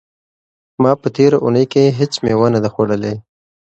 ما 0.81 0.91
په 1.01 1.07
تېره 1.15 1.37
اونۍ 1.43 1.65
کې 1.73 1.95
هیڅ 1.99 2.13
مېوه 2.23 2.47
نه 2.53 2.59
ده 2.63 2.69
خوړلې. 2.73 3.13